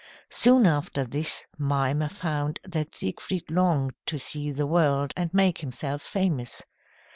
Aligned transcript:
Soon 0.31 0.65
after 0.65 1.05
this 1.05 1.45
Mimer 1.59 2.09
found 2.09 2.59
that 2.63 2.95
Siegfried 2.95 3.51
longed 3.51 3.93
to 4.07 4.17
see 4.17 4.49
the 4.51 4.65
world 4.65 5.13
and 5.15 5.31
make 5.31 5.59
himself 5.59 6.01
famous. 6.01 6.63